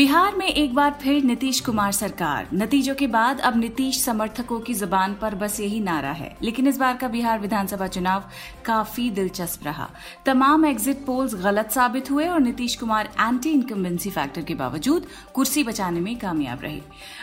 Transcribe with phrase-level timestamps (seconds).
[0.00, 4.74] बिहार में एक बार फिर नीतीश कुमार सरकार। नतीजों के बाद अब नीतीश समर्थकों की
[4.74, 8.22] ज़ुबान पर बस यही नारा है। लेकिन इस बार का बिहार विधानसभा चुनाव
[8.64, 9.88] काफ़ी दिलचस्प रहा।
[10.26, 15.64] तमाम एग्जिट पोल्स गलत साबित हुए और Nitish Kumar anti incumbency factor के बावजूद कुर्सी
[15.64, 16.80] बचाने में कामयाब रहे।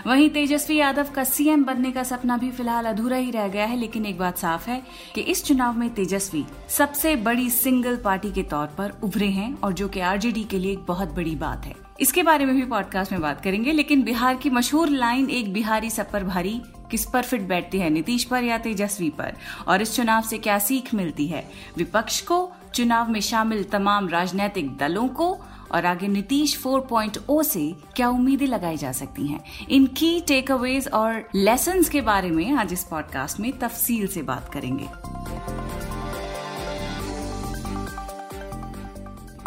[0.07, 3.77] वहीं तेजस्वी यादव का सीएम बनने का सपना भी फ़िलहाल अधूरा ही रह गया है,
[3.77, 4.81] लेकिन एक बात साफ़ है
[5.15, 9.73] कि इस चुनाव में तेजस्वी सबसे बड़ी सिंगल पार्टी के तौर पर उभरे हैं और
[9.73, 13.11] जो कि आरजेडी के लिए एक बहुत बड़ी बात है। इसके बारे में भी पॉडकास्ट
[13.11, 16.61] में बात करेंगे, लेकिन बिहार की मशहूर लाइन एक बिहारी सब पर भारी,
[16.91, 17.89] किस पर फिट बैठती है?
[17.89, 19.33] नीतीश पर या तेजस्वी पर?
[19.67, 21.51] और इस चुनाव से क्या सीख मिलती है?
[21.77, 25.37] विपक्ष को चुनाव में शामिल तमाम राजनीतिक दलों को,
[25.71, 29.67] और आगे नीतीश 4.0 से क्या उम्मीदें लगाई जा सकती हैं?
[29.69, 34.21] इन की टेक अवेज और लेसन के बारे में आज इस पॉडकास्ट में तफसील से
[34.21, 34.87] बात करेंगे।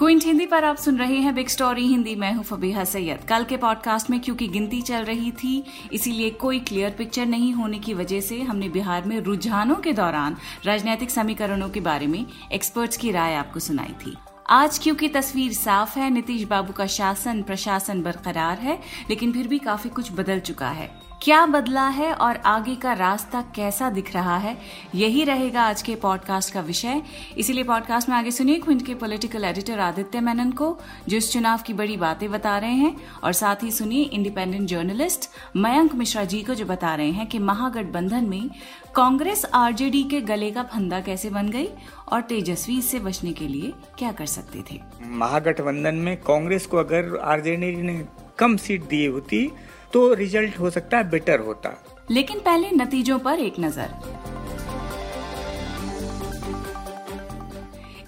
[0.00, 3.44] क्विंट हिंदी पर आप सुन रहे हैं बिग स्टोरी। हिंदी मैं हूँ फबीहा सैयद। कल
[3.44, 7.94] के पॉडकास्ट में क्योंकि गिनती चल रही थी, इसीलिए कोई क्लियर पिक्चर नहीं होने की
[7.94, 13.10] वजह से हमने बिहार में रुझानों के दौरान राजनीतिक समीकरणों के बारे में एक्सपर्ट्स की
[13.10, 14.16] राय आपको सुनाई थी।
[14.50, 19.58] आज क्योंकि तस्वीर साफ़ है, नीतीश बाबू का शासन, प्रशासन बरकरार है, लेकिन फिर भी
[19.58, 24.36] काफ़ी कुछ बदल चुका है। क्या बदला है और आगे का रास्ता कैसा दिख रहा
[24.36, 24.58] है?
[24.94, 27.02] यही रहेगा आज के पॉडकास्ट का विषय।
[27.38, 31.58] इसीलिए पॉडकास्ट में आगे सुनिए क्विंट के पॉलिटिकल एडिटर आदित्य मेनन को, जो इस चुनाव
[31.58, 36.42] की बड़ी बातें बता रहे हैं, और साथ ही सुनिए इंडिपेंडेंट जर्नलिस्ट मयंक मिश्रा जी
[36.42, 38.50] को, जो बता रहे हैं कि महागठबंधन में
[38.96, 41.68] कांग्रेस आरजेडी के गले का फंदा कैसे बन गई
[42.12, 44.80] और तेजस्वी इससे बचने के लिए क्या कर सकते थे?
[45.02, 48.06] महागठबंधन में कांग्रेस को अगर आरजेडी ने
[48.38, 49.52] कम सीट दी होती
[49.92, 51.76] तो रिज़ल्ट हो सकता है बेटर होता।
[52.10, 54.28] लेकिन पहले नतीजों पर एक नज़र।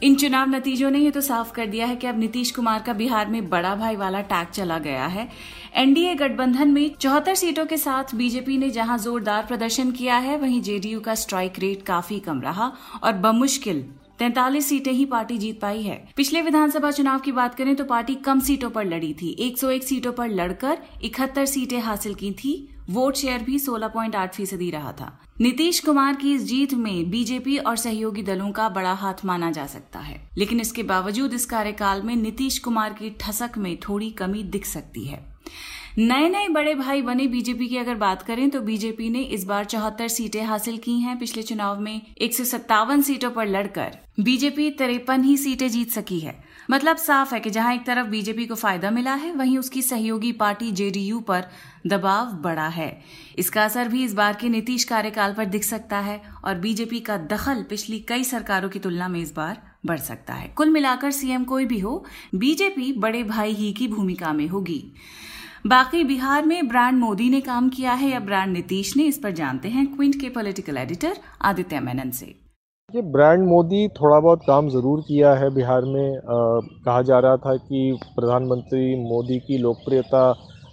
[0.03, 2.93] इन चुनाव नतीजों ने ये तो साफ़ कर दिया है कि अब नीतीश कुमार का
[2.93, 5.29] बिहार में बड़ा भाई वाला टैग चला गया है।
[5.77, 10.61] एनडीए गठबंधन में चौहत्तर सीटों के साथ बीजेपी ने जहाँ जोरदार प्रदर्शन किया है, वहीं
[10.63, 12.73] जेडीयू का स्ट्राइक रेट काफ़ी कम रहा
[13.05, 13.85] और बमुश्किल
[14.23, 18.15] तैतालीस सीटें ही पार्टी जीत पाई है। पिछले विधानसभा चुनाव की बात करें तो पार्टी
[18.15, 23.15] कम सीटों पर लड़ी थी। 101 सीटों पर लड़कर इकहत्तर सीटें हासिल की थी। वोट
[23.15, 28.23] शेयर भी 16.8 फ़ीसदी रहा था। नीतीश कुमार की इस जीत में बीजेपी और सहयोगी
[28.23, 32.59] दलों का बड़ा हाथ माना जा सकता है। लेकिन इसके बावजूद इस कार्यकाल में नीतीश
[32.59, 35.33] कुमार की ठसक में थोड़ी कमी दिख सकती है।
[35.99, 39.65] नए नए बड़े भाई बने बीजेपी की अगर बात करें तो बीजेपी ने इस बार
[39.65, 44.71] चौहत्तर सीटें हासिल की हैं पिछले चुनाव में एक सौ सत्तावन सीटों पर लड़कर। बीजेपी
[44.71, 46.35] तिरपन ही सीटें जीत सकी है।
[46.71, 50.33] मतलब साफ़ है कि जहाँ एक तरफ़ बीजेपी को फ़ायदा मिला है, वहीं उसकी सहयोगी
[50.33, 51.45] पार्टी जेडीयू पर
[51.87, 53.03] दबाव बढ़ा है।
[53.39, 57.17] इसका असर भी इस बार के नीतीश कार्यकाल पर दिख सकता है और बीजेपी का
[57.17, 61.45] दखल पिछली कई सरकारों की तुलना में इस बार बढ़ सकता है। कुल मिलाकर सीएम
[61.45, 62.05] कोई भी हो,
[62.35, 64.85] बीजेपी बड़े भाई ही की भूमिका में होगी।
[65.65, 69.31] बाकी बिहार में ब्रांड मोदी ने काम किया है या ब्रांड नीतीश ने इस पर
[69.31, 72.27] जानते हैं क्विंट के पॉलिटिकल एडिटर आदित्य मेनन से
[72.91, 76.39] ये ब्रांड मोदी थोड़ा बहुत काम ज़रूर किया है बिहार में। आ,
[76.85, 80.25] कहा जा रहा था कि प्रधानमंत्री मोदी की लोकप्रियता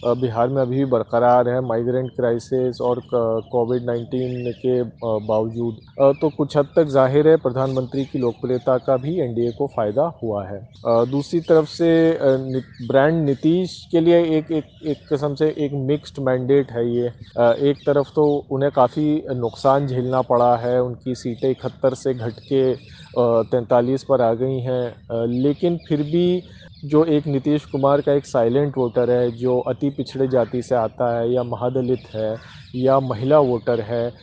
[0.03, 5.79] बिहार में अभी भी बरकरार है माइग्रेंट क्राइसिस और कोविड नाइन्टीन के बावजूद।
[6.21, 10.45] तो कुछ हद तक ज़ाहिर है प्रधानमंत्री की लोकप्रियता का भी एनडीए को फ़ायदा हुआ
[10.45, 10.59] है।
[11.11, 11.89] दूसरी तरफ़ से
[12.87, 17.07] ब्रांड नीतीश के लिए एक एक एक किस्म से एक मिक्स्ड मैंडेट है ये।
[17.69, 22.63] एक तरफ़ तो उन्हें काफ़ी नुकसान झेलना पड़ा है, उनकी सीटें इकहत्तर से घट के
[23.51, 26.41] तैंतालीस पर आ गई हैं। लेकिन फिर भी
[26.83, 31.09] जो एक नीतीश कुमार का एक साइलेंट वोटर है, जो अति पिछड़े जाति से आता
[31.17, 32.37] है या महादलित है
[32.75, 34.13] या महिला वोटर है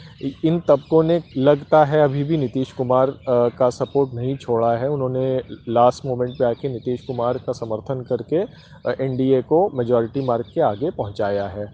[0.44, 5.36] इन तबकों ने लगता है अभी भी नीतीश कुमार का सपोर्ट नहीं छोड़ा है। उन्होंने
[5.68, 8.42] लास्ट मोमेंट पे आके नीतीश कुमार का समर्थन करके
[9.04, 11.66] एनडीए को मेजॉरिटी मार्क के आगे पहुँचाया है।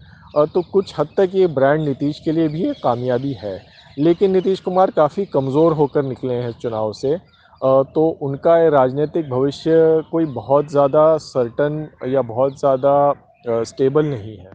[0.47, 3.61] तो कुछ हद तक ये ब्रांड नीतीश के लिए भी एक कामयाबी है।
[3.97, 7.17] लेकिन नीतीश कुमार काफ़ी कमज़ोर होकर निकले हैं चुनाव से।
[7.63, 14.53] तो उनका राजनीतिक भविष्य कोई बहुत ज़्यादा सर्टन या बहुत ज़्यादा स्टेबल नहीं है।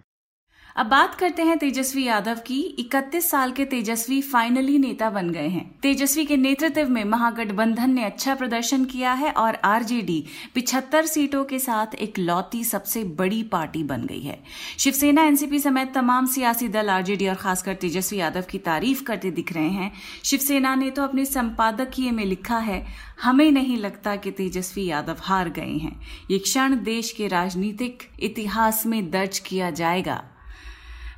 [0.77, 5.47] अब बात करते हैं तेजस्वी यादव की 31 साल के तेजस्वी फाइनली नेता बन गए
[5.47, 10.23] हैं। तेजस्वी के नेतृत्व में महागठबंधन ने अच्छा प्रदर्शन किया है और आरजेडी
[10.55, 14.39] पिछहत्तर सीटों के साथ एक लौती सबसे बड़ी पार्टी बन गई है।
[14.79, 19.53] शिवसेना, एनसीपी समेत तमाम सियासी दल आरजेडी और खासकर तेजस्वी यादव की तारीफ़ करते दिख
[19.53, 19.91] रहे हैं।
[20.23, 22.85] शिवसेना ने तो अपने संपादकीय में लिखा है,
[23.21, 25.99] हमें नहीं लगता कि तेजस्वी यादव हार गए हैं।
[26.31, 30.23] ये क्षण देश के राजनीतिक इतिहास में दर्ज किया जाएगा।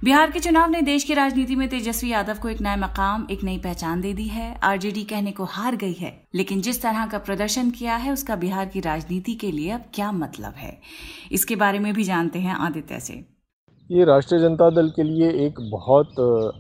[0.03, 3.43] बिहार के चुनाव ने देश की राजनीति में तेजस्वी यादव को एक नया मकाम, एक
[3.43, 7.17] नई पहचान दे दी है। आरजेडी कहने को हार गई है, लेकिन जिस तरह का
[7.17, 10.77] प्रदर्शन किया है, उसका बिहार की राजनीति के लिए अब क्या मतलब है?
[11.31, 13.13] इसके बारे में भी जानते हैं आदित्य से।
[13.89, 16.19] ये राष्ट्रीय जनता दल के लिए एक बहुत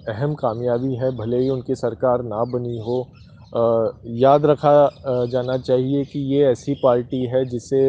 [0.09, 3.01] अहम कामयाबी है, भले ही उनकी सरकार ना बनी हो।
[3.51, 7.81] याद रखा जाना चाहिए कि ये ऐसी पार्टी है जिसे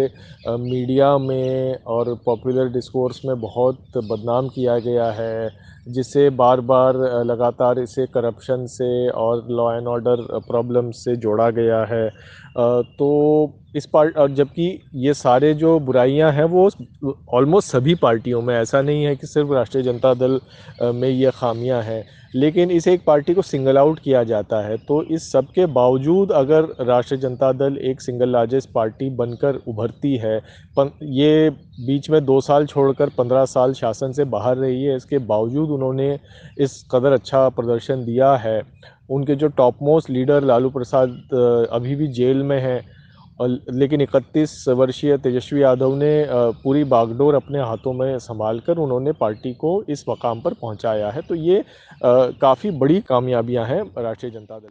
[0.51, 5.51] मीडिया में और पॉपुलर डिस्कोर्स में बहुत बदनाम किया गया है,
[5.89, 6.97] जिसे बार बार
[7.27, 12.09] लगातार इसे करप्शन से और लॉ एंड ऑर्डर प्रॉब्लम से जोड़ा गया है।
[12.99, 13.11] तो
[13.75, 16.69] इस पार्ट और जबकि ये सारे जो बुराइयाँ हैं वो
[17.35, 20.41] ऑलमोस्ट सभी पार्टियों में ऐसा नहीं है कि सिर्फ़ राष्ट्रीय जनता दल
[20.95, 25.03] में ये खामियाँ हैं। लेकिन इस एक पार्टी को सिंगल आउट किया जाता है तो
[25.05, 30.39] इस सब के बावजूद अगर राष्ट्रीय जनता दल एक सिंगल लार्जेस्ट पार्टी बनकर उभरती है
[30.77, 31.51] पन, ये
[31.87, 36.19] बीच में दो साल छोड़कर पंद्रह साल शासन से बाहर रही है इसके बावजूद उन्होंने
[36.59, 38.61] इस कदर अच्छा प्रदर्शन दिया है।
[39.11, 42.81] उनके जो top most leader Lalu Prasad अभी भी जेल में हैं
[43.41, 46.11] लेकिन इकतीस वर्षीय तेजस्वी यादव ने
[46.63, 51.23] पूरी बागडोर अपने हाथों में संभाल कर उन्होंने पार्टी को इस मकाम पर पहुँचाया है।
[51.23, 51.65] तो ये
[52.03, 54.69] काफ़ी बड़ी कामयाबियाँ हैं राष्ट्रीय जनता दल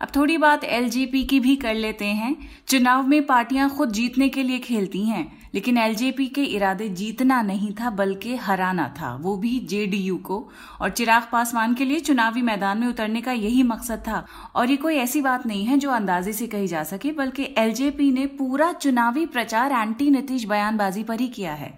[0.00, 2.36] अब थोड़ी बात एलजेपी की भी कर लेते हैं।
[2.68, 7.72] चुनाव में पार्टियाँ खुद जीतने के लिए खेलती हैं, लेकिन एलजेपी के इरादे जीतना नहीं
[7.72, 10.38] था, बल्कि हराना था। वो भी जेडीयू को।
[10.80, 14.24] और चिराग पासवान के लिए चुनावी मैदान में उतरने का यही मकसद था।
[14.54, 18.10] और ये कोई ऐसी बात नहीं है जो अंदाजे से कही जा सके, बल्कि एलजेपी
[18.10, 21.72] ने पूरा चुनावी प्रचार एंटी नीतीश बयानबाजी पर ही किया है।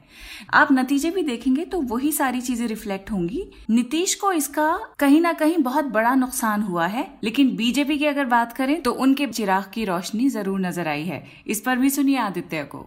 [0.55, 5.33] आप नतीजे भी देखेंगे तो वही सारी चीज़ें रिफ्लेक्ट होंगी। नीतीश को इसका कहीं ना
[5.33, 9.71] कहीं बहुत बड़ा नुकसान हुआ है, लेकिन बीजेपी की अगर बात करें तो उनके चिराग
[9.75, 12.87] की रोशनी ज़रूर नज़र आई है। इस पर भी सुनिए आदित्य को।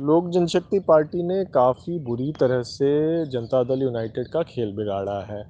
[0.00, 2.94] लोक जनशक्ति पार्टी ने काफ़ी बुरी तरह से
[3.30, 5.42] जनता दल यूनाइटेड का खेल बिगाड़ा है।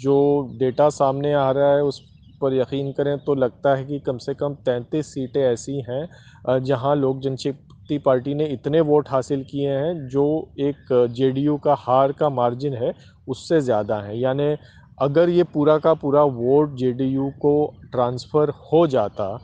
[0.00, 0.16] जो
[0.58, 2.00] डेटा सामने आ रहा है, उस
[2.40, 6.94] पर यकीन करें तो लगता है कि कम से कम तैंतीस सीटें ऐसी हैं जहाँ
[6.96, 12.28] लोक जनशक्ति पार्टी ने इतने वोट हासिल किए हैं, जो एक जेडीयू का हार का
[12.30, 12.92] मार्जिन है,
[13.28, 14.54] उससे ज़्यादा है। यानी
[15.00, 17.54] अगर ये पूरा का पूरा वोट जेडीयू को
[17.92, 19.36] ट्रांसफ़र हो जाता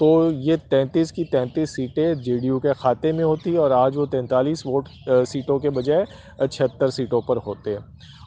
[0.00, 0.08] तो
[0.42, 4.88] ये 33 की 33 सीटें जेडीयू के खाते में होती और आज वो 43 वोट
[5.26, 6.06] सीटों के बजाय
[6.42, 7.76] छिहत्तर सीटों पर होते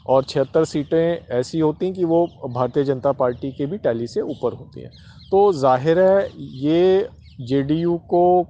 [0.06, 4.52] और छिहत्तर सीटें ऐसी होती कि वो भारतीय जनता पार्टी के भी टैली से ऊपर
[4.52, 4.90] होती हैं।
[5.30, 7.08] तो ज़ाहिर है, ये
[7.40, 8.46] जेडीयू को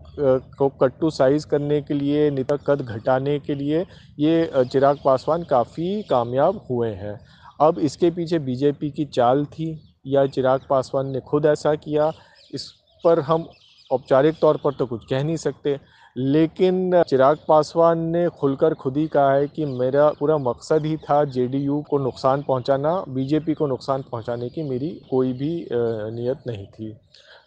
[0.59, 3.85] को कट्टू साइज़ करने के लिए नेता कद घटाने के लिए
[4.19, 7.19] ये चिराग पासवान काफ़ी कामयाब हुए हैं।
[7.61, 9.69] अब इसके पीछे बीजेपी की चाल थी
[10.07, 12.13] या चिराग पासवान ने खुद ऐसा किया,
[12.55, 12.71] इस
[13.05, 13.49] पर हम
[13.91, 15.79] औपचारिक तौर पर तो कुछ कह नहीं सकते।
[16.17, 21.25] लेकिन चिराग पासवान ने खुलकर खुद ही कहा है कि मेरा पूरा मकसद ही था
[21.27, 26.97] जेडीयू को नुकसान पहुंचाना, बीजेपी को नुकसान पहुँचाने की मेरी कोई भी नीयत नहीं थी।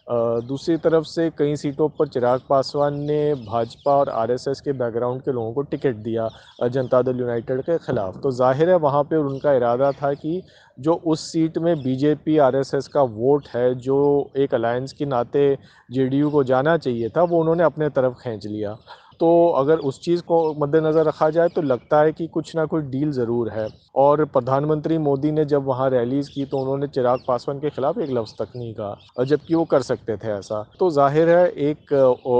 [0.06, 5.32] दूसरी तरफ़ से कई सीटों पर चिराग पासवान ने भाजपा और आरएसएस के बैकग्राउंड के
[5.32, 6.28] लोगों को टिकट दिया
[6.68, 10.42] जनता दल यूनाइटेड के ख़िलाफ़। तो ज़ाहिर है वहाँ पर उनका इरादा था कि
[10.78, 15.56] जो उस सीट में बीजेपी, आरएसएस का वोट है, जो एक अलायंस के नाते
[15.90, 18.76] जेडीयू को जाना चाहिए था, वो उन्होंने अपने तरफ़ खींच लिया।
[19.22, 22.84] तो अगर उस चीज़ को मद्देनज़र रखा जाए तो लगता है कि कुछ ना कुछ
[22.86, 23.66] डील ज़रूर है।
[23.96, 28.10] और प्रधानमंत्री मोदी ने जब वहाँ रैलीज़ की तो उन्होंने चिराग पासवान के ख़िलाफ़ एक
[28.10, 31.92] लफ्ज़ तक नहीं कहा जबकि वो कर सकते थे ऐसा। तो ज़ाहिर है, एक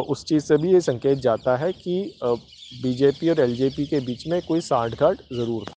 [0.08, 2.18] उस चीज़ से भी ये संकेत जाता है कि
[2.82, 5.72] बीजेपी और एलजेपी के बीच में कोई साठ साठगांठ ज़रूर था।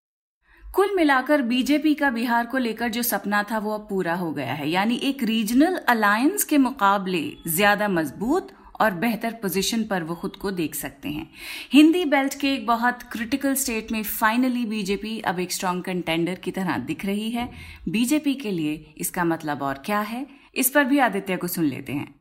[0.63, 4.53] कुल मिलाकर बीजेपी का बिहार को लेकर जो सपना था, वो अब पूरा हो गया
[4.53, 8.47] है। यानी एक रीजनल अलायंस के मुकाबले ज़्यादा मज़बूत
[8.81, 11.29] और बेहतर पोजीशन पर वो खुद को देख सकते हैं।
[11.73, 16.51] हिंदी बेल्ट के एक बहुत क्रिटिकल स्टेट में फाइनली बीजेपी अब एक स्ट्रांग कंटेंडर की
[16.51, 17.49] तरह दिख रही है।
[17.89, 20.27] बीजेपी के लिए इसका मतलब और क्या है?
[20.55, 22.15] इस पर भी आदित्य को सुन लेते हैं।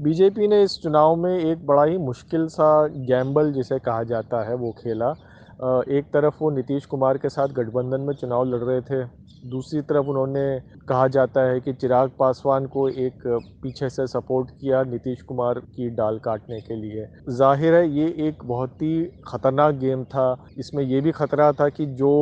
[0.00, 4.54] बीजेपी ने इस चुनाव में एक बड़ा ही मुश्किल सा गैम्बल जिसे कहा जाता है
[4.54, 5.14] वो खेला।
[5.62, 9.04] एक तरफ़ वो नीतीश कुमार के साथ गठबंधन में चुनाव लड़ रहे थे,
[9.44, 10.42] दूसरी तरफ़ उन्होंने
[10.88, 13.22] कहा जाता है कि चिराग पासवान को एक
[13.62, 18.44] पीछे से सपोर्ट किया नीतीश कुमार की डाल काटने के लिए। ज़ाहिर है, ये एक
[18.44, 20.26] बहुत ही ख़तरनाक गेम था।
[20.58, 22.12] इसमें ये भी ख़तरा था कि जो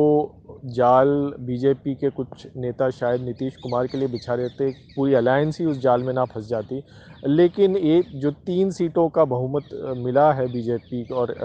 [0.67, 1.07] जाल
[1.39, 5.65] बीजेपी के कुछ नेता शायद नीतीश कुमार के लिए बिछा रहे थे, पूरी अलायंस ही
[5.65, 6.83] उस जाल में ना फंस जाती।
[7.25, 11.35] लेकिन एक जो तीन सीटों का बहुमत मिला है बीजेपी और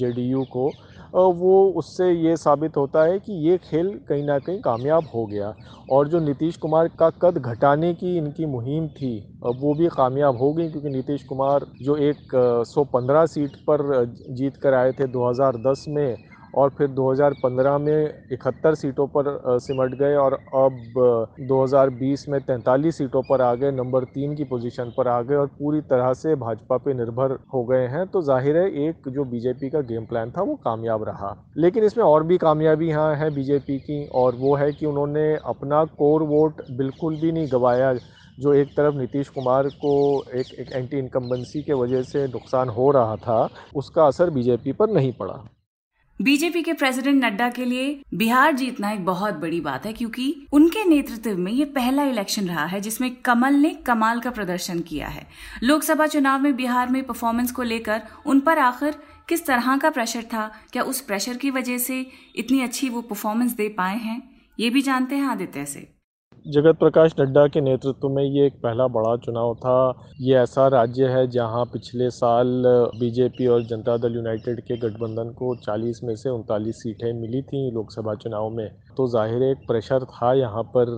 [0.00, 0.70] जेडीयू को
[1.14, 5.54] वो उससे ये साबित होता है कि ये खेल कहीं ना कहीं कामयाब हो गया।
[5.88, 9.14] और जो नीतीश कुमार का कद घटाने की इनकी मुहिम थी
[9.56, 12.34] वो भी कामयाब हो गई क्योंकि नीतीश कुमार जो एक
[12.66, 13.82] 115 सीट पर
[14.30, 16.16] जीत कर आए थे 2010 में
[16.56, 23.22] और फिर 2015 में इकहत्तर सीटों पर सिमट गए और अब 2020 में तैंतालीस सीटों
[23.22, 26.76] पर आ गए, नंबर तीन की पोजीशन पर आ गए और पूरी तरह से भाजपा
[26.76, 30.42] पे निर्भर हो गए हैं। तो ज़ाहिर है, एक जो बीजेपी का गेम प्लान था
[30.42, 34.72] वो कामयाब रहा। लेकिन इसमें और भी कामयाबी यहाँ है बीजेपी की और वो है
[34.72, 37.92] कि उन्होंने अपना कोर वोट बिल्कुल भी नहीं गवाया,
[38.38, 39.92] जो एक तरफ़ नीतीश कुमार को
[40.34, 44.90] एक एक एंटी इनकम्बेंसी के वजह से नुकसान हो रहा था, उसका असर बीजेपी पर
[44.90, 45.38] नहीं पड़ा।
[46.20, 50.84] बीजेपी के प्रेसिडेंट नड्डा के लिए बिहार जीतना एक बहुत बड़ी बात है, क्योंकि उनके
[50.84, 55.26] नेतृत्व में ये पहला इलेक्शन रहा है, जिसमें कमल ने कमाल का प्रदर्शन किया है।
[55.62, 58.94] लोकसभा चुनाव में बिहार में परफॉर्मेंस को लेकर उन पर आखिर
[59.28, 60.50] किस तरह का प्रेशर था?
[60.72, 62.06] क्या उस प्रेशर की वजह से
[62.36, 64.22] इतनी अच्छी वो परफॉर्मेंस दे पाए हैं?
[64.60, 65.95] ये भी जानते हैं आदित्य से।
[66.46, 69.78] जगत प्रकाश नड्डा के नेतृत्व में ये एक पहला बड़ा चुनाव था।
[70.20, 72.62] ये ऐसा राज्य है जहाँ पिछले साल
[73.00, 77.70] बीजेपी और जनता दल यूनाइटेड के गठबंधन को 40 में से उनतालीस सीटें मिली थी
[77.74, 80.94] लोकसभा चुनाव में। तो ज़ाहिर एक प्रेशर था यहाँ पर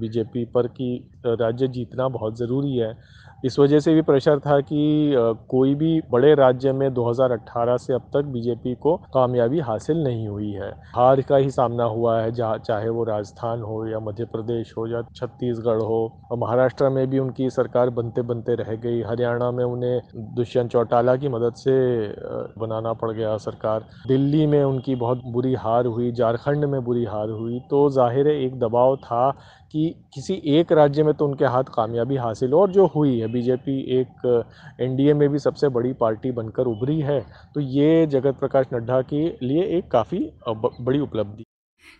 [0.00, 0.90] बीजेपी पर कि
[1.26, 2.92] राज्य जीतना बहुत ज़रूरी है।
[3.44, 5.14] इस वजह से भी प्रेशर था कि
[5.48, 10.50] कोई भी बड़े राज्य में 2018 से अब तक बीजेपी को कामयाबी हासिल नहीं हुई
[10.52, 14.72] है। हार का ही सामना हुआ है, जहाँ, चाहे वो राजस्थान हो या मध्य प्रदेश
[14.78, 19.50] हो या छत्तीसगढ़ हो। और महाराष्ट्र में भी उनकी सरकार बनते बनते रह गई। हरियाणा
[19.50, 20.00] में उन्हें
[20.36, 21.76] दुष्यंत चौटाला की मदद से
[22.58, 27.30] बनाना पड़ गया सरकार। दिल्ली में उनकी बहुत बुरी हार हुई, झारखंड में बुरी हार
[27.30, 29.28] हुई तो ज़ाहिर है एक दबाव था
[29.72, 33.28] कि किसी एक राज्य में तो उनके हाथ कामयाबी हासिल हो, और जो हुई है
[33.32, 34.46] बीजेपी एक
[34.80, 37.20] एनडीए में भी सबसे बड़ी पार्टी बनकर उभरी है।
[37.54, 41.44] तो ये जगत प्रकाश नड्डा के लिए एक काफ़ी बड़ी उपलब्धि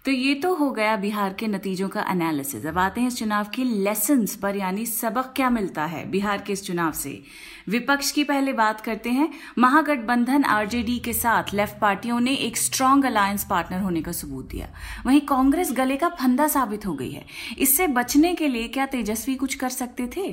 [0.04, 3.47] तो ये तो हो गया बिहार के नतीजों का एनालिसिस अब आते हैं इस चुनाव
[3.54, 7.21] के लेसन पर, यानी सबक क्या मिलता है बिहार के इस चुनाव से।
[7.68, 9.28] विपक्ष की पहले बात करते हैं।
[9.59, 14.68] महागठबंधन आरजेडी के साथ लेफ़्ट पार्टियों ने एक स्ट्रांग अलायंस पार्टनर होने का सबूत दिया।
[15.07, 17.25] वहीं कांग्रेस गले का फंदा साबित हो गई है।
[17.59, 20.26] इससे बचने के लिए क्या तेजस्वी कुछ कर सकते थे?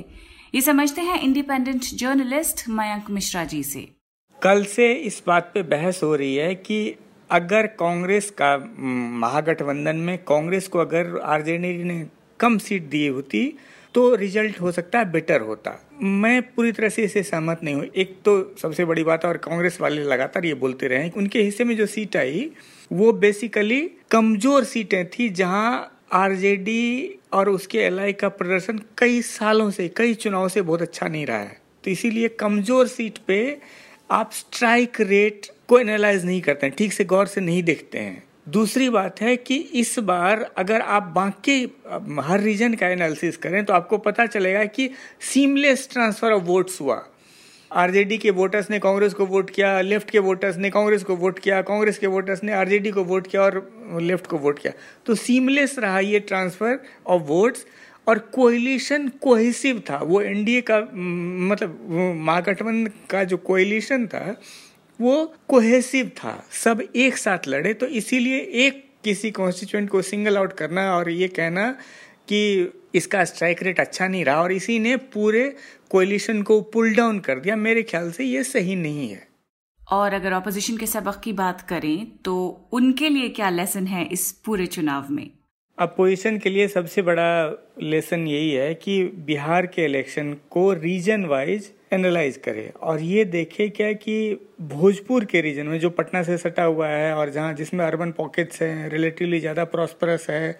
[0.54, 3.88] ये समझते हैं इंडिपेंडेंट जर्नलिस्ट मयंक मिश्रा जी से।
[4.38, 6.96] कल से इस बात पे बहस हो रही है कि
[7.30, 8.56] अगर कांग्रेस का
[9.20, 12.06] महागठबंधन में कांग्रेस को अगर आरजेडी ने
[12.40, 13.42] कम सीट दी होती
[13.94, 17.84] तो रिज़ल्ट हो सकता है बेटर होता। मैं पूरी तरह से इसे सहमत नहीं हूँ।
[17.86, 21.64] एक तो सबसे बड़ी बात है, और कांग्रेस वाले लगातार ये बोलते रहे उनके हिस्से
[21.64, 22.50] में जो सीट आई,
[22.90, 23.80] वो बेसिकली
[24.10, 30.48] कमज़ोर सीटें थी, जहाँ आरजेडी और उसके एल का प्रदर्शन कई सालों से, कई चुनाव
[30.48, 33.58] से बहुत अच्छा नहीं रहा है। तो इसीलिए कमज़ोर सीट पे
[34.10, 38.22] आप स्ट्राइक रेट को एनालाइज नहीं करते हैं, ठीक से गौर से नहीं देखते हैं।
[38.48, 41.62] दूसरी बात है कि इस बार अगर आप बाकी
[42.20, 44.88] हर रीजन का एनालिसिस करें तो आपको पता चलेगा कि
[45.24, 47.02] सीमलेस ट्रांसफ़र ऑफ़ वोट्स हुआ।
[47.70, 51.38] आरजेडी के वोटर्स ने कांग्रेस को वोट किया लेफ़्ट के वोटर्स ने कांग्रेस को वोट
[51.38, 54.72] किया, कांग्रेस के वोटर्स ने आरजेडी को वोट किया और लेफ़्ट को वोट किया।
[55.06, 57.66] तो सीमलेस रहा ये ट्रांसफ़र ऑफ़ वोट्स
[58.06, 64.40] और कोयलिशन कोहेसिव था। वो एनडीए का मतलब महागठबंधन का जो कोयलिशन था
[65.00, 70.52] वो कोहेसिव था। सब एक साथ लड़े तो इसीलिए एक किसी कॉन्स्टिट्यूंट को सिंगल आउट
[70.52, 71.70] करना और ये कहना
[72.28, 75.42] कि इसका स्ट्राइक रेट अच्छा नहीं रहा और इसी ने पूरे
[75.90, 79.26] कोलिशन को पुल डाउन कर दिया। मेरे ख्याल से ये सही नहीं है।
[79.80, 82.34] और अगर ऑपोजिशन के सबक की बात करें तो
[82.72, 85.30] उनके लिए क्या लेसन है इस पूरे चुनाव में?
[85.78, 87.30] अपोजिशन के लिए सबसे बड़ा
[87.82, 93.68] लेसन यही है कि बिहार के इलेक्शन को रीजन वाइज एनालाइज करे। और ये देखे
[93.70, 94.16] क्या कि
[94.62, 98.62] भोजपुर के रीजन में जो पटना से सटा हुआ है और जहाँ जिसमें अर्बन पॉकेट्स
[98.62, 100.58] हैं रिलेटिवली ज़्यादा प्रॉस्परस है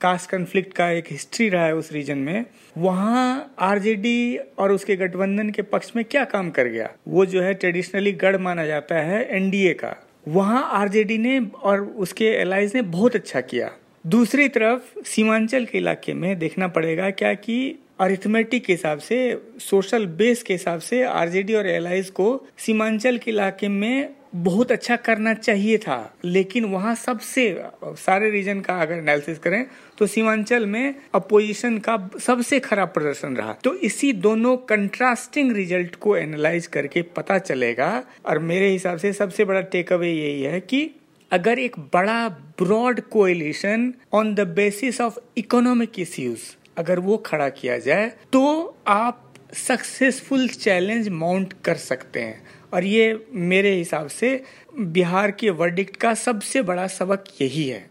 [0.00, 2.44] कास्ट कन्फ्लिक्ट का एक हिस्ट्री रहा है उस रीजन में,
[2.76, 6.90] वहाँ आरजेडी और उसके गठबंधन के पक्ष में क्या काम कर गया?
[7.08, 9.94] वो जो है ट्रेडिशनली गढ़ माना जाता है एनडीए का।
[10.28, 13.70] वहाँ आरजेडी ने और उसके एलाइज ने बहुत अच्छा किया।
[14.04, 17.58] दूसरी तरफ़ सीमांचल के इलाके में देखना पड़ेगा क्या कि
[17.98, 19.18] अरिथमेटिक के हिसाब से
[19.60, 24.96] सोशल बेस के हिसाब से आरजेडी और एलाइज को सीमांचल के इलाके में बहुत अच्छा
[24.96, 27.44] करना चाहिए था। लेकिन वहाँ सबसे,
[27.84, 29.64] सारे रीजन का अगर एनालिसिस करें
[29.98, 36.16] तो सीमांचल में अपोजिशन का सबसे खराब प्रदर्शन रहा। तो इसी दोनों कंट्रास्टिंग रिज़ल्ट को
[36.16, 40.90] एनालाइज करके पता चलेगा। और मेरे हिसाब से सबसे बड़ा टेक अवे यही है कि
[41.30, 46.44] अगर एक बड़ा broad coalition on the basis of economic issues
[46.78, 49.22] अगर वो खड़ा किया जाए तो आप
[49.54, 54.42] सक्सेसफुल चैलेंज माउंट कर सकते हैं। और ये मेरे हिसाब से
[54.78, 57.90] बिहार के वर्डिक्ट का सबसे बड़ा सबक यही है।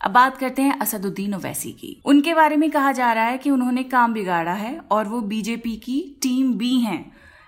[0.00, 3.50] अब बात करते हैं असदुद्दीन ओवैसी की। उनके बारे में कहा जा रहा है कि
[3.50, 7.00] उन्होंने काम बिगाड़ा है और वो बीजेपी की टीम बी हैं।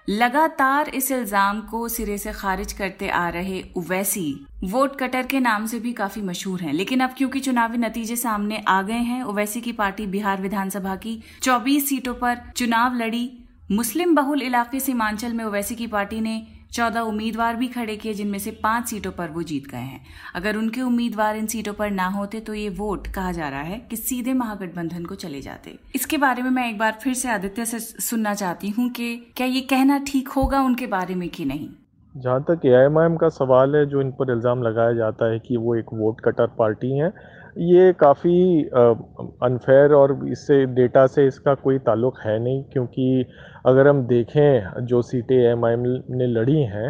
[0.09, 5.66] लगातार इस इल्ज़ाम को सिरे से खारिज करते आ रहे उवैसी वोट कटर के नाम
[5.66, 9.61] से भी काफ़ी मशहूर हैं, लेकिन अब क्योंकि चुनावी नतीजे सामने आ गए हैं, ओवैसी
[9.61, 13.30] की पार्टी बिहार विधानसभा की 24 सीटों पर चुनाव लड़ी।
[13.71, 18.38] मुस्लिम बहुल इलाके सीमांचल में ओवैसी की पार्टी ने चौदह उम्मीदवार भी खड़े किए, जिनमें
[18.38, 20.00] से पाँच सीटों पर वो जीत गए हैं।
[20.34, 23.78] अगर उनके उम्मीदवार इन सीटों पर ना होते तो ये वोट कहा जा रहा है
[23.80, 27.64] कि सीधे महागठबंधन को चले जाते। इसके बारे में मैं एक बार फिर से आदित्य
[27.64, 31.68] से सुनना चाहती हूँ कि क्या ये कहना ठीक होगा उनके बारे में कि नहीं?
[32.14, 35.74] जहाँ तक ए का सवाल है, जो इन पर इल्ज़ाम लगाया जाता है कि वो
[35.76, 37.12] एक वोट कटर पार्टी है
[37.59, 43.26] ये काफ़ी अनफेयर और इससे डेटा से इसका कोई ताल्लुक है नहीं, क्योंकि
[43.66, 46.88] अगर हम देखें, जो सीटें एमआईएम ने लड़ी हैं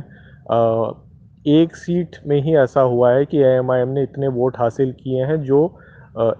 [1.50, 5.40] एक सीट में ही ऐसा हुआ है कि एमआईएम ने इतने वोट हासिल किए हैं
[5.42, 5.64] जो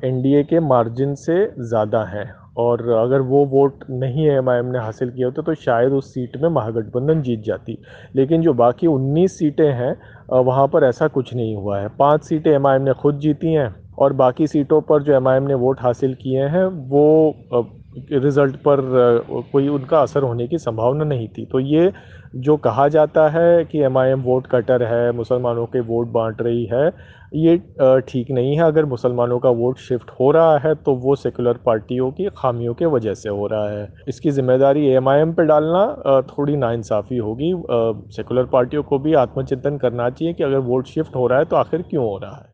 [0.04, 5.10] एनडीए के मार्जिन से ज़्यादा हैं। और अगर वो वोट नहीं एम आई ने हासिल
[5.10, 7.78] किया होता तो शायद उस सीट में महागठबंधन जीत जाती।
[8.16, 9.94] लेकिन जो बाकी 19 सीटें हैं
[10.40, 14.12] वहाँ पर ऐसा कुछ नहीं हुआ है। पाँच सीटें एमआईएम ने खुद जीती हैं और
[14.14, 17.34] बाकी सीटों पर जो एमआईएम ने वोट हासिल किए हैं, वो
[18.12, 18.80] रिज़ल्ट पर
[19.52, 21.92] कोई उनका असर होने की संभावना नहीं थी। तो ये
[22.36, 26.86] जो कहा जाता है कि एमआईएम वोट कटर है, मुसलमानों के वोट बांट रही है,
[27.34, 27.56] ये
[28.08, 32.10] ठीक नहीं है। अगर मुसलमानों का वोट शिफ्ट हो रहा है तो वो सेकुलर पार्टियों
[32.12, 36.22] की खामियों के वजह से हो रहा है। इसकी ज़िम्मेदारी एम आई एम पर डालना
[36.30, 37.52] थोड़ी नाइंसाफ़ी होगी।
[38.12, 41.56] सेकुलर पार्टियों को भी आत्मचिंतन करना चाहिए कि अगर वोट शिफ्ट हो रहा है तो
[41.56, 42.48] आखिर क्यों हो रहा है?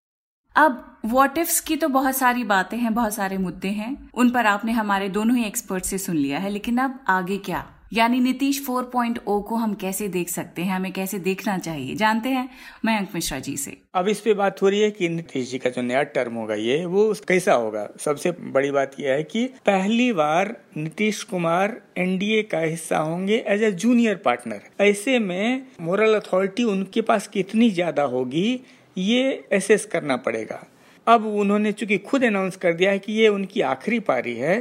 [0.56, 4.46] अब वॉट इफ्स की तो बहुत सारी बातें हैं, बहुत सारे मुद्दे हैं। उन पर
[4.46, 7.64] आपने हमारे दोनों ही एक्सपर्ट से सुन लिया है, लेकिन अब आगे क्या?
[7.92, 11.94] यानी नीतीश 4.0 को हम कैसे देख सकते हैं, हमें कैसे देखना चाहिए?
[11.94, 12.48] जानते हैं
[12.84, 15.70] मयंक मिश्रा जी से। अब इस पे बात हो रही है कि नीतीश जी का
[15.70, 17.88] जो नया टर्म होगा ये, वो कैसा होगा?
[18.00, 23.62] सबसे बड़ी बात यह है कि पहली बार नीतीश कुमार एनडीए का हिस्सा होंगे एज
[23.62, 28.60] ए जूनियर पार्टनर ऐसे में मोरल अथॉरिटी उनके पास कितनी ज़्यादा होगी,
[28.96, 30.66] ये एसेस करना पड़ेगा।
[31.06, 34.60] अब उन्होंने चूँकि खुद अनाउंस कर दिया है कि ये उनकी आखिरी पारी है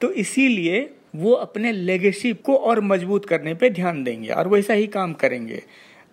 [0.00, 0.80] तो इसीलिए
[1.16, 5.62] वो अपने लेगेसी को और मज़बूत करने पे ध्यान देंगे और वैसा ही काम करेंगे।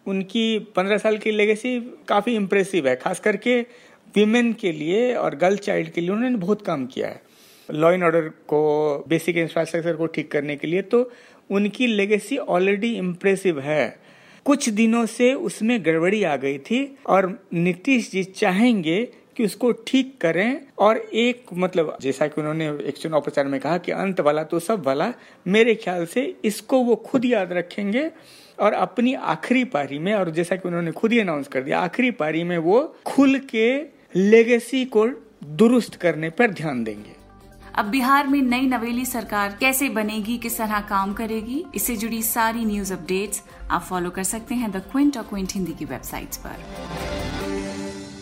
[0.08, 3.60] उनकी पंद्रह साल की लेगेसी काफ़ी इम्प्रेसिव है, खास करके
[4.15, 7.22] वीमेन के लिए और गर्ल चाइल्ड के लिए उन्होंने बहुत काम किया है।
[7.70, 11.10] लॉ एंड ऑर्डर को बेसिक इंफ्रास्ट्रक्चर को ठीक करने के लिए तो
[11.50, 14.00] उनकी लेगेसी ऑलरेडी इम्प्रेसिव है।
[14.46, 19.02] कुछ दिनों से उसमें गड़बड़ी आ गई थी और नीतीश जी चाहेंगे
[19.39, 23.78] कि उसको ठीक करें और एक मतलब जैसा कि उन्होंने एक चुनाव प्रचार में कहा
[23.78, 25.12] कि अंत वाला तो सब वाला,
[25.47, 28.10] मेरे ख्याल से इसको वो खुद याद रखेंगे
[28.60, 32.12] और अपनी आखिरी पारी में, और जैसा कि उन्होंने खुद ही अनाउंस कर दिया, आखिरी
[32.13, 33.69] पारी में वो खुल के
[34.15, 35.08] लेगेसी को
[35.56, 37.15] दुरुस्त करने पर ध्यान देंगे।
[37.75, 42.65] अब बिहार में नई नवेली सरकार कैसे बनेगी, किस तरह काम करेगी, इससे जुड़ी सारी
[42.65, 47.29] न्यूज़ अपडेट्स आप फॉलो कर सकते हैं द क्विंट और क्विंट हिंदी की वेबसाइट्स पर।